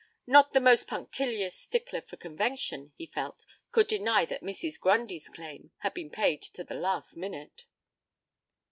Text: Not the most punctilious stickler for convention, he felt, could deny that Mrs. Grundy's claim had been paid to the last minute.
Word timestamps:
Not 0.25 0.53
the 0.53 0.59
most 0.59 0.87
punctilious 0.87 1.55
stickler 1.55 2.01
for 2.01 2.17
convention, 2.17 2.91
he 2.95 3.05
felt, 3.05 3.45
could 3.71 3.85
deny 3.85 4.25
that 4.25 4.41
Mrs. 4.41 4.79
Grundy's 4.79 5.29
claim 5.29 5.69
had 5.81 5.93
been 5.93 6.09
paid 6.09 6.41
to 6.41 6.63
the 6.63 6.73
last 6.73 7.15
minute. 7.17 7.65